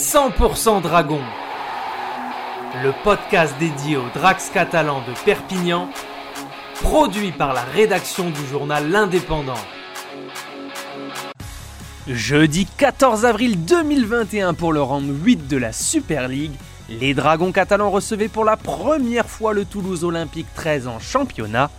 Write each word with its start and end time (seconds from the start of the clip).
100% 0.00 0.80
Dragon, 0.80 1.20
le 2.82 2.94
podcast 3.04 3.54
dédié 3.60 3.98
aux 3.98 4.08
Drax 4.14 4.48
catalans 4.48 5.02
de 5.06 5.12
Perpignan, 5.26 5.90
produit 6.80 7.32
par 7.32 7.52
la 7.52 7.60
rédaction 7.60 8.30
du 8.30 8.46
journal 8.50 8.90
L'Indépendant. 8.90 9.60
Jeudi 12.08 12.66
14 12.78 13.26
avril 13.26 13.62
2021 13.66 14.54
pour 14.54 14.72
le 14.72 14.80
round 14.80 15.22
8 15.22 15.48
de 15.48 15.58
la 15.58 15.72
Super 15.74 16.28
League, 16.28 16.54
les 16.88 17.12
Dragons 17.12 17.52
catalans 17.52 17.90
recevaient 17.90 18.28
pour 18.28 18.46
la 18.46 18.56
première 18.56 19.28
fois 19.28 19.52
le 19.52 19.66
Toulouse 19.66 20.02
Olympique 20.02 20.48
13 20.54 20.88
en 20.88 20.98
championnat. 20.98 21.70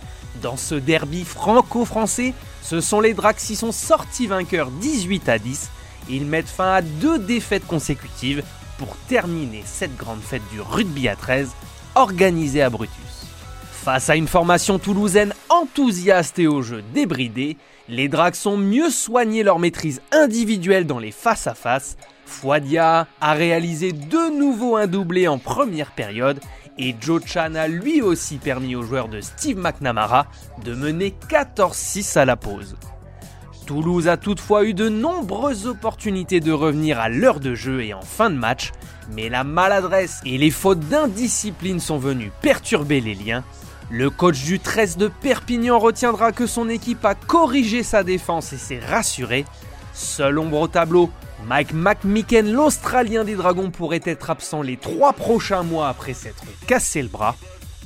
Dans 0.42 0.56
ce 0.56 0.76
derby 0.76 1.24
franco-français, 1.24 2.34
ce 2.62 2.80
sont 2.80 3.00
les 3.00 3.14
Drax 3.14 3.44
qui 3.44 3.56
sont 3.56 3.72
sortis 3.72 4.28
vainqueurs 4.28 4.70
18 4.70 5.28
à 5.28 5.40
10 5.40 5.70
ils 6.08 6.26
mettent 6.26 6.48
fin 6.48 6.74
à 6.74 6.82
deux 6.82 7.18
défaites 7.18 7.66
consécutives 7.66 8.42
pour 8.78 8.96
terminer 9.08 9.62
cette 9.64 9.96
grande 9.96 10.20
fête 10.20 10.42
du 10.50 10.60
rugby 10.60 11.08
à 11.08 11.16
13 11.16 11.50
organisée 11.94 12.62
à 12.62 12.70
Brutus. 12.70 13.26
Face 13.70 14.10
à 14.10 14.16
une 14.16 14.28
formation 14.28 14.78
toulousaine 14.78 15.34
enthousiaste 15.48 16.38
et 16.38 16.46
au 16.46 16.62
jeu 16.62 16.82
débridé, 16.94 17.56
les 17.88 18.08
Dracs 18.08 18.46
ont 18.46 18.56
mieux 18.56 18.90
soigné 18.90 19.42
leur 19.42 19.58
maîtrise 19.58 20.00
individuelle 20.12 20.86
dans 20.86 21.00
les 21.00 21.10
face-à-face. 21.10 21.96
Fouadia 22.24 23.06
a 23.20 23.32
réalisé 23.32 23.92
de 23.92 24.36
nouveau 24.38 24.76
un 24.76 24.86
doublé 24.86 25.26
en 25.28 25.38
première 25.38 25.90
période 25.90 26.40
et 26.78 26.94
Joe 27.00 27.22
Chan 27.26 27.54
a 27.54 27.68
lui 27.68 28.00
aussi 28.00 28.38
permis 28.38 28.74
aux 28.76 28.82
joueurs 28.82 29.08
de 29.08 29.20
Steve 29.20 29.58
McNamara 29.58 30.26
de 30.64 30.74
mener 30.74 31.14
14-6 31.28 32.18
à 32.18 32.24
la 32.24 32.36
pause. 32.36 32.76
Toulouse 33.66 34.08
a 34.08 34.16
toutefois 34.16 34.64
eu 34.64 34.74
de 34.74 34.88
nombreuses 34.88 35.66
opportunités 35.66 36.40
de 36.40 36.52
revenir 36.52 36.98
à 36.98 37.08
l'heure 37.08 37.40
de 37.40 37.54
jeu 37.54 37.82
et 37.82 37.94
en 37.94 38.02
fin 38.02 38.30
de 38.30 38.36
match, 38.36 38.72
mais 39.14 39.28
la 39.28 39.44
maladresse 39.44 40.20
et 40.24 40.38
les 40.38 40.50
fautes 40.50 40.80
d'indiscipline 40.80 41.80
sont 41.80 41.98
venues 41.98 42.32
perturber 42.42 43.00
les 43.00 43.14
liens. 43.14 43.44
Le 43.90 44.10
coach 44.10 44.42
du 44.44 44.58
13 44.58 44.96
de 44.96 45.08
Perpignan 45.08 45.78
retiendra 45.78 46.32
que 46.32 46.46
son 46.46 46.68
équipe 46.68 47.04
a 47.04 47.14
corrigé 47.14 47.82
sa 47.82 48.02
défense 48.02 48.52
et 48.52 48.58
s'est 48.58 48.80
rassuré. 48.80 49.44
Seul 49.92 50.38
ombre 50.38 50.60
au 50.60 50.68
tableau, 50.68 51.10
Mike 51.46 51.74
McMicken, 51.74 52.50
l'Australien 52.52 53.24
des 53.24 53.34
Dragons, 53.34 53.70
pourrait 53.70 54.00
être 54.04 54.30
absent 54.30 54.62
les 54.62 54.76
trois 54.76 55.12
prochains 55.12 55.62
mois 55.62 55.88
après 55.88 56.14
s'être 56.14 56.44
cassé 56.66 57.02
le 57.02 57.08
bras. 57.08 57.36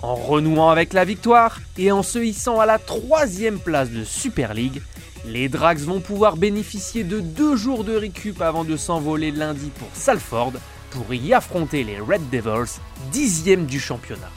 En 0.06 0.14
renouant 0.14 0.70
avec 0.70 0.92
la 0.92 1.04
victoire 1.04 1.58
et 1.76 1.90
en 1.90 2.04
se 2.04 2.20
hissant 2.20 2.60
à 2.60 2.64
la 2.64 2.78
troisième 2.78 3.58
place 3.58 3.90
de 3.90 4.04
Super 4.04 4.54
League, 4.54 4.80
les 5.24 5.48
Drags 5.48 5.80
vont 5.80 5.98
pouvoir 5.98 6.36
bénéficier 6.36 7.02
de 7.02 7.18
deux 7.18 7.56
jours 7.56 7.82
de 7.82 7.96
récup 7.96 8.40
avant 8.40 8.62
de 8.62 8.76
s'envoler 8.76 9.32
lundi 9.32 9.72
pour 9.76 9.88
Salford 9.94 10.52
pour 10.90 11.12
y 11.12 11.34
affronter 11.34 11.82
les 11.82 11.98
Red 11.98 12.30
Devils, 12.30 12.78
dixième 13.10 13.66
du 13.66 13.80
championnat. 13.80 14.30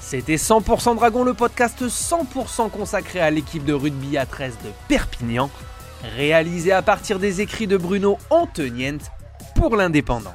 C'était 0.00 0.34
100% 0.34 0.96
Dragon, 0.96 1.22
le 1.22 1.34
podcast 1.34 1.86
100% 1.86 2.70
consacré 2.70 3.20
à 3.20 3.30
l'équipe 3.30 3.64
de 3.64 3.72
rugby 3.72 4.18
à 4.18 4.26
13 4.26 4.54
de 4.64 4.70
Perpignan, 4.88 5.48
réalisé 6.16 6.72
à 6.72 6.82
partir 6.82 7.20
des 7.20 7.40
écrits 7.40 7.68
de 7.68 7.76
Bruno 7.76 8.18
Antonient 8.30 8.98
pour 9.54 9.76
l'Indépendant. 9.76 10.34